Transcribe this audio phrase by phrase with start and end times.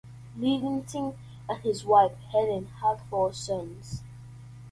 [0.35, 1.15] Lidington
[1.47, 4.01] and his wife Helen have four sons.